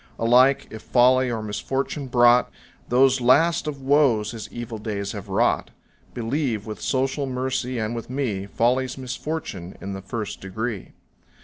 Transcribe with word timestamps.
Alike, 0.17 0.65
if 0.71 0.81
folly 0.81 1.29
or 1.29 1.43
misfortune 1.43 2.07
brought 2.07 2.49
Those 2.89 3.21
last 3.21 3.67
of 3.67 3.83
woes 3.83 4.31
his 4.31 4.51
evil 4.51 4.79
days 4.79 5.11
have 5.11 5.29
wrought; 5.29 5.69
Believe 6.15 6.65
with 6.65 6.81
social 6.81 7.27
mercy 7.27 7.77
and 7.77 7.93
with 7.93 8.09
me, 8.09 8.47
Folly's 8.47 8.97
misfortune 8.97 9.77
in 9.79 9.93
the 9.93 10.01
first 10.01 10.41
degree. 10.41 10.93